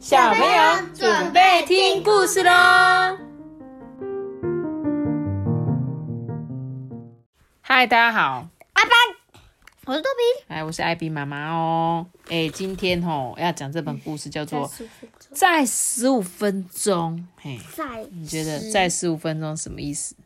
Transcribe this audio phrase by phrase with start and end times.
[0.00, 2.50] 小朋友准备听故事喽！
[7.60, 8.92] 嗨，大家好，阿班，
[9.84, 10.44] 我是豆比。
[10.48, 12.06] 哎，我是艾比妈妈哦。
[12.30, 14.66] 哎，今天吼要讲这本故事叫做
[15.32, 17.22] 《在在十五分钟》。
[17.42, 20.16] 嘿，在你觉得在十五分钟什么意思？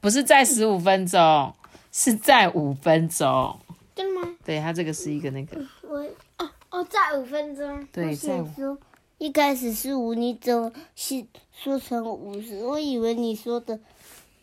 [0.00, 1.54] 不是在十五分钟，
[1.92, 3.60] 是在五分钟。
[3.94, 4.34] 真的吗？
[4.44, 5.98] 对，它这个是一个那个，我
[6.38, 7.78] 哦哦，在五分钟。
[7.78, 8.76] 我对在五
[9.18, 12.64] 一开始是五，你怎么是说成五十？
[12.64, 13.76] 我以为你说的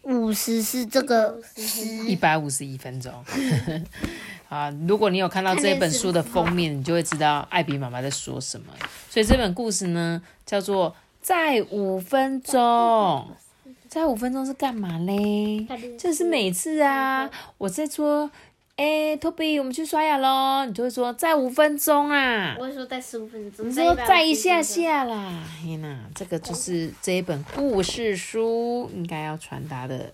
[0.02, 1.86] 五十是这个十。
[2.06, 3.14] 一百五十一分钟。
[4.50, 8.68] 啊，如果你有看到这本书的封面，你就会知道艾比妈妈在说什么。
[9.10, 12.62] 所以这本故事呢，叫做《在五分钟》。
[13.88, 15.66] 在五分钟是干嘛嘞？
[15.98, 18.30] 就是每次啊，我在说，
[18.78, 22.58] 哎、托比，我们去刷牙喽，你就会说在五分钟啊。
[22.60, 23.70] 我会说再十五分钟。
[23.70, 30.14] 你说再一下下啦，天哪，这个就是这一本故事书应该要传达的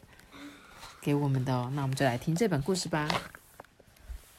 [1.02, 1.72] 给我们的哦。
[1.74, 3.08] 那我们就来听这本故事吧。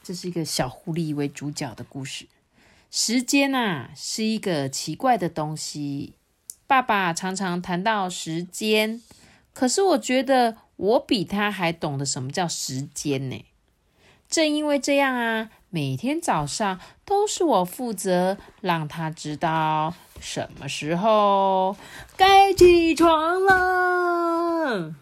[0.04, 2.26] 这是一个小狐狸为主角的故事。
[2.92, 6.14] 时间啊，是一个奇怪的东西。
[6.68, 9.02] 爸爸常常谈到时间，
[9.52, 13.44] 可是我觉得我比他还懂得什么叫时间呢。
[14.32, 21.76] 正因为这样啊，每天早上都是我负责让他知道什么时候
[22.16, 24.94] 该起床了。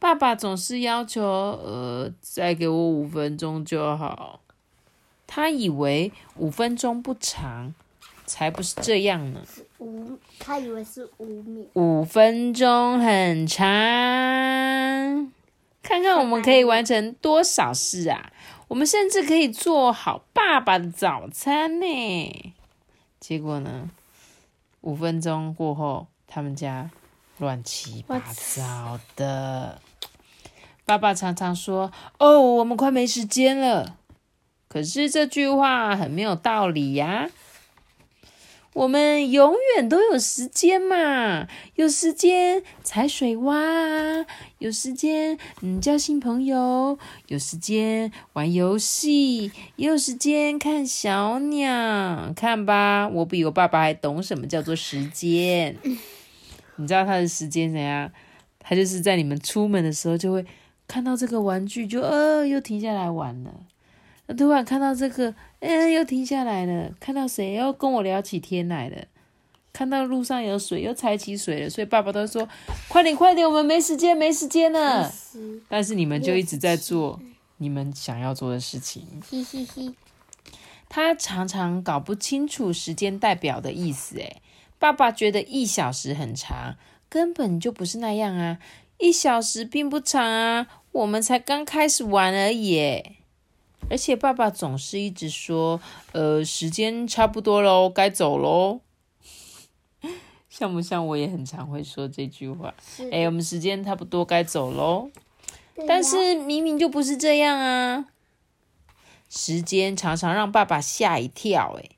[0.00, 4.40] 爸爸总是要求，呃，再给我五分钟就好。
[5.28, 7.72] 他以为五分钟不长，
[8.26, 9.40] 才不是这样呢。
[9.78, 11.64] 五，他以为是五秒。
[11.74, 13.66] 五分钟很长，
[15.82, 18.32] 看看我们可以完成多少事啊！
[18.68, 22.54] 我们甚至可以做好爸爸的早餐呢。
[23.18, 23.90] 结果呢，
[24.82, 26.90] 五分钟过后，他们家
[27.38, 29.80] 乱七八糟的。
[30.84, 33.96] 爸爸常常说：“哦，我们快没时间了。”
[34.68, 37.30] 可是这句话很没有道理呀、
[38.78, 44.24] 我们永远都有时间嘛，有时间踩水洼，
[44.58, 46.96] 有时间嗯交新朋友，
[47.26, 52.32] 有时间玩游戏，也有时间看小鸟。
[52.36, 55.76] 看吧，我比我爸爸还懂什么叫做时间。
[56.76, 58.12] 你知道他的时间怎样？
[58.60, 60.46] 他就是在你们出门的时候就会
[60.86, 63.52] 看到这个玩具就，呃又停下来玩了。
[64.28, 66.92] 那突然看到这个，嗯，又停下来了。
[67.00, 69.04] 看到谁又跟我聊起天来了。
[69.72, 71.70] 看到路上有水，又踩起水了。
[71.70, 72.48] 所以爸爸都说
[72.88, 75.10] ：“快点，快点，我们没时间，没时间了。”，
[75.68, 77.18] 但是你们就一直在做
[77.56, 79.06] 你们想要做的事情。
[79.28, 79.94] 嘻嘻嘻。
[80.90, 84.16] 他常常搞不清楚时间代表的意思。
[84.16, 84.42] 诶，
[84.78, 86.76] 爸爸觉得一小时很长，
[87.08, 88.58] 根本就不是那样啊！
[88.98, 93.17] 一小时并不长啊，我们才刚开始玩而已诶。
[93.90, 95.80] 而且爸爸总是一直说
[96.12, 98.80] ：“呃，时间差不多喽，该走喽。
[100.50, 102.74] ”像不像我也很常会说这句话？
[102.84, 105.10] 是哎、我们时间差不多该走喽。
[105.86, 108.06] 但是明明就不是这样啊！
[109.30, 111.90] 时间常常让爸爸吓一跳、欸，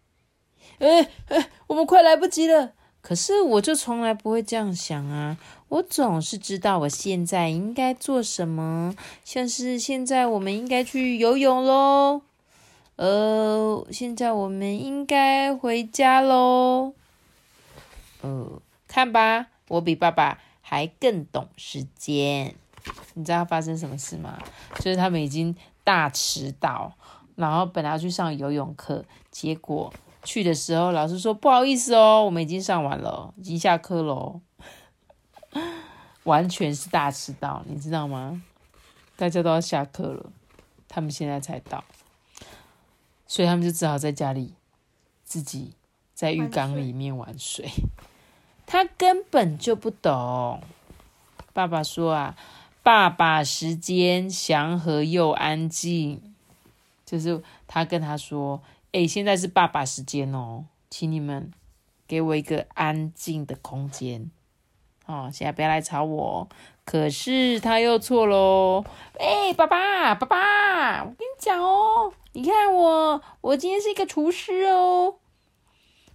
[0.80, 2.72] 哎，哎，我们快来不及了。
[3.00, 5.38] 可是我就从来不会这样想啊！
[5.70, 8.92] 我总是知道我现在应该做什么，
[9.24, 12.22] 像是现在我们应该去游泳喽，
[12.96, 16.92] 呃，现在我们应该回家喽。
[18.22, 22.52] 呃，看吧，我比爸爸还更懂时间。
[23.14, 24.38] 你知道发生什么事吗？
[24.80, 25.54] 就是他们已经
[25.84, 26.92] 大迟到，
[27.36, 29.94] 然后本来要去上游泳课，结果
[30.24, 34.40] 去的时候老师说不好意思哦，我们已经上完了，已经下课喽，
[36.30, 38.40] 完全是大迟到，你知道吗？
[39.16, 40.30] 大家都要下课了，
[40.86, 41.82] 他们现在才到，
[43.26, 44.54] 所以他们就只好在家里
[45.24, 45.74] 自己
[46.14, 47.68] 在浴缸里面玩水。
[48.64, 50.62] 他根本就不懂。
[51.52, 52.36] 爸爸说啊，
[52.84, 56.32] 爸爸时间祥和又安静，
[57.04, 58.62] 就是他跟他说
[58.92, 61.50] ：“诶，现在是爸爸时间哦，请你们
[62.06, 64.30] 给我一个安静的空间
[65.10, 66.48] 哦，现在不要来吵我哦。”
[66.84, 68.84] 可是他又错喽！
[69.18, 75.14] 哎，爸爸，爸爸，我跟你讲哦，你看我，我今天是一个厨师哦。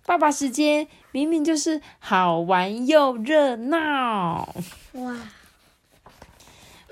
[0.05, 4.53] 爸爸时间明明就是好玩又热闹。
[4.93, 5.17] 哇，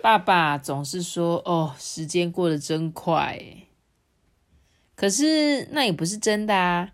[0.01, 3.38] 爸爸总是说：“哦，时间过得真快。”
[4.95, 6.91] 可是那也不是真的啊，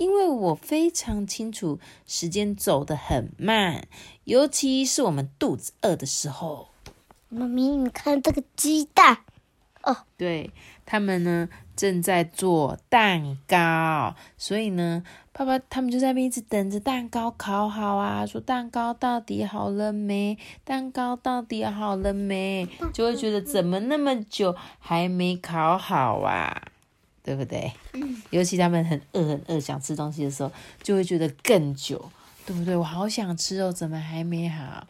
[0.00, 3.86] 因为我非常清楚时间走得很慢，
[4.24, 6.68] 尤其是我们肚子饿的时候。
[7.28, 9.18] 妈咪，你看这个鸡蛋
[9.82, 10.52] 哦，对
[10.86, 20.38] 他们呢，正在做蛋糕，所以呢，爸爸他们就在那边一直等着蛋糕烤好啊，说蛋糕到底好了没？
[20.64, 22.66] 蛋糕到底好了没？
[22.94, 26.69] 就会觉得怎么那么久还没烤好啊？
[27.22, 27.72] 对不对？
[28.30, 30.50] 尤其他们很饿很饿想吃东西的时候，
[30.82, 32.10] 就会觉得更久，
[32.46, 32.74] 对不对？
[32.76, 34.86] 我好想吃哦，怎么还没好？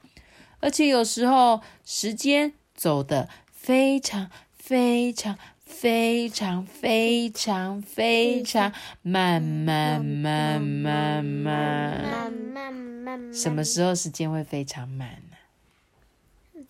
[0.60, 8.72] 而且有时候时间走得非常非常非常非常非常
[9.02, 12.02] 慢慢慢慢慢。
[12.02, 13.34] 慢慢慢慢。
[13.34, 15.36] 什么时候时间会非常慢呢？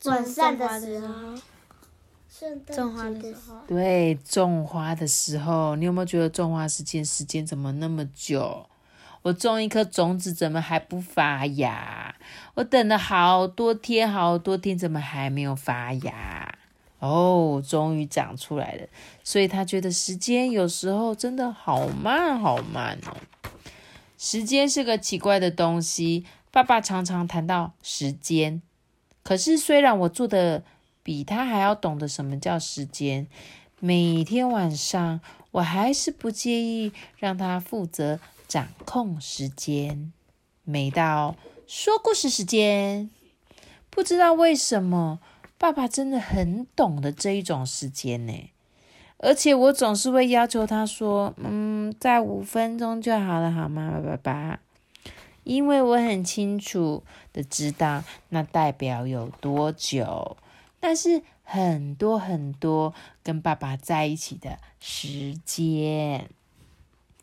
[0.04, 1.34] 晚上的时候，
[2.74, 8.66] 种花的时候，对，种花的时候，你有没有觉得种花时间时间怎么那么久？
[9.22, 12.14] 我种一颗种子怎么还不发芽？
[12.54, 16.54] 我等了好多天，好多天，怎么还没有发芽？
[17.00, 18.86] 哦，终于长出来了。
[19.22, 23.16] 所以他觉得时间有时候真的好慢，好慢哦。
[24.16, 28.62] 时间是个奇怪的东西，爸爸常常谈到时间。
[29.22, 30.62] 可是虽然我做的
[31.10, 33.26] 比他还要懂得什么叫时间，
[33.80, 35.20] 每天晚上
[35.50, 38.20] 我还是不介意让他负责。
[38.46, 40.12] 掌控时间，
[40.62, 41.34] 每到
[41.66, 43.10] 说故事时间，
[43.90, 45.18] 不知道为什么，
[45.58, 48.50] 爸爸真的很懂得这一种时间呢。
[49.18, 54.60] 而且我总是会要求他说：“嗯，在五分钟就好了，好吗，爸爸？”
[55.42, 57.02] 因为我很清楚
[57.32, 60.36] 的知道那代表有多久，
[60.80, 66.28] 那是很多很多跟爸爸在一起的时间。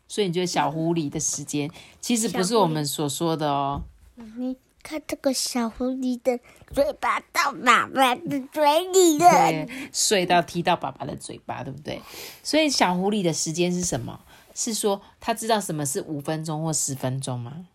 [0.06, 1.70] 所以你觉得小狐狸的时间
[2.00, 3.82] 其实不是我们所说的哦。
[4.14, 6.40] 你看这个小狐狸的
[6.72, 12.00] 嘴巴到爸爸的嘴里了，对，睡到踢到爸爸的嘴巴，对不对？
[12.42, 14.18] 所以小狐狸的时间是什么？
[14.54, 17.66] 是说他知道什么是五分钟或十分钟吗？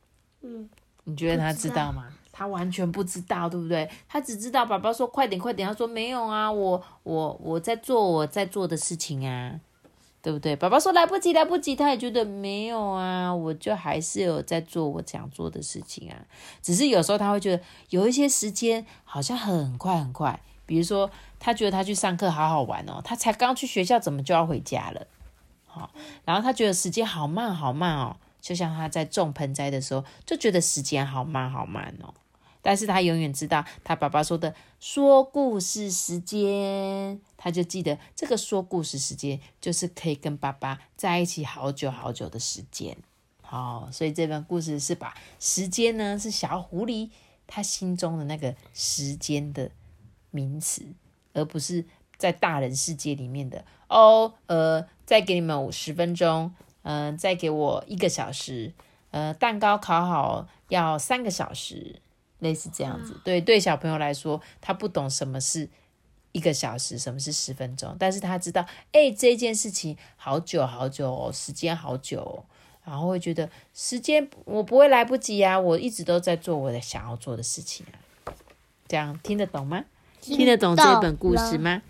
[0.42, 0.68] 嗯，
[1.04, 2.08] 你觉得他知道吗？
[2.34, 3.90] 他完全不知道，对不对？
[4.10, 9.62] 他只知道爸爸说快点快点，他说没有啊，我我我在做我在做的事情啊。
[10.24, 10.56] 对不对？
[10.56, 16.16] 爸爸说来不及，来不及，他也觉得没有啊，我就还是有在做我想做的事情啊。
[16.62, 25.06] 只是有时候他会觉得有一些时间好像很快很快，比如说他觉得他去上课好好玩哦，他才刚去学校，怎么就要回家了？
[25.66, 25.92] 好，
[26.24, 32.14] 然后他觉得时间好慢好慢哦，就像他在种盆栽的时候，就觉得时间好慢好慢哦。
[32.64, 42.98] 但是他永远知道他爸爸说的说故事时间，他就记得这个说故事时间就是可以跟爸爸在一起好久好久的时间。
[43.42, 47.10] 好，所以这本故事是把时间呢是小狐狸
[47.46, 49.70] 他心中的那个时间的
[50.32, 50.86] 名词，
[51.34, 51.86] 而不是
[52.18, 54.34] 在大人世界里面的哦。
[54.48, 58.74] 呃，再给你们十分钟，嗯，再给我一个小时，
[59.12, 62.00] 呃，蛋糕烤好要三个小时。
[62.44, 65.68] 类似这样子，对对，小朋友来说，他不懂什么是
[66.34, 72.46] 一个小时，什么是十分钟，但是他知道，哎，这件事情好久好久哦，时间好久，哦，
[72.84, 77.96] 然后会觉得时间我不会来不及啊，我一直都在做我的想要做的事情啊，
[78.88, 79.86] 这样听得懂吗？
[80.22, 81.82] 听得懂这本故事吗？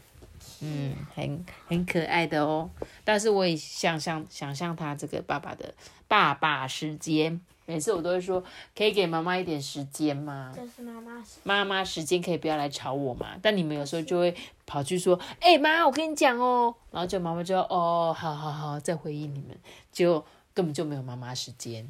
[0.59, 2.69] 嗯，很很可爱的哦，
[3.03, 5.73] 但是我也想象想象他这个爸爸的
[6.07, 7.41] 爸爸时间。
[7.65, 8.43] 每次我都会说，
[8.75, 10.51] 可以给妈妈一点时间吗？
[10.53, 13.37] 这是妈妈时妈妈时间可以不要来吵我嘛？
[13.41, 19.57] 但你们有时候就会跑去说，哎妈，我跟你讲哦，然后就妈妈就哦，好好好，再回应你们，
[19.93, 21.87] 就根本就没有妈妈时间，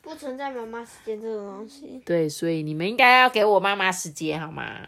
[0.00, 2.00] 不存在妈妈时间这种东西。
[2.06, 4.86] 对，所以你们应该要给我妈妈时间好吗？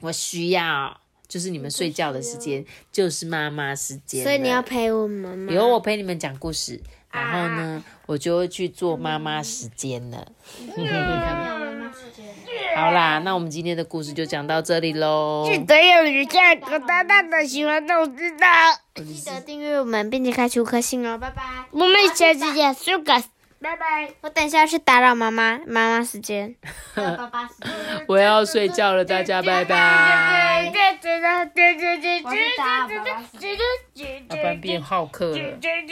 [0.00, 5.52] 我需要，就是你们睡觉的时间，就是妈妈时间，所以你要陪我们吗？
[5.52, 6.80] 有我陪你们讲故事。
[7.16, 10.26] 然后呢，我就会去做妈妈时间了。
[12.76, 15.48] 好啦，那我们今天的故事就讲到这里喽。
[15.50, 18.46] 记得要留下个大大的喜欢豆知道。
[18.94, 21.42] 记得订阅我们，并且开出颗星哦，拜拜。
[21.70, 23.22] 我们下次见，Sugar，
[23.62, 24.10] 拜拜。
[24.20, 26.54] 我等一下去打扰妈妈，妈妈时间。
[26.94, 28.04] 爸爸时间。
[28.08, 30.66] 我要睡觉了，大家拜拜。
[30.66, 34.26] 我去打爸爸时间。
[34.28, 35.38] 老板变好客了。